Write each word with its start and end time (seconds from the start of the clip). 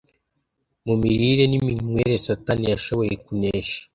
mu 0.85 0.93
mirire 1.01 1.43
niminywere 1.49 2.13
Satani 2.27 2.65
yashoboye 2.71 3.13
kunesha 3.25 3.79